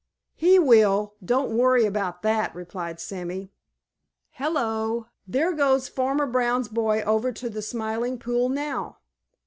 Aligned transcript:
"He 0.33 0.57
will. 0.57 1.13
Don't 1.23 1.55
worry 1.55 1.85
about 1.85 2.23
that," 2.23 2.55
replied 2.55 2.99
Sammy. 2.99 3.51
"Hello! 4.31 5.05
There 5.27 5.53
goes 5.53 5.87
Farmer 5.87 6.25
Brown's 6.25 6.69
boy 6.69 7.01
over 7.03 7.31
to 7.33 7.51
the 7.51 7.61
Smiling 7.61 8.17
Pool 8.17 8.49
now." 8.49 8.97